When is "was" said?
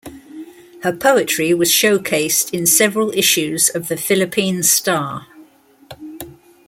1.53-1.69